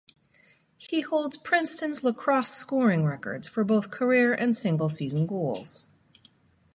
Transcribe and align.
He 0.79 1.01
holds 1.01 1.37
Princeton's 1.37 2.03
lacrosse 2.03 2.53
scoring 2.55 3.05
records 3.05 3.47
for 3.47 3.63
both 3.63 3.91
career 3.91 4.33
and 4.33 4.57
single-season 4.57 5.27
goals. 5.27 5.85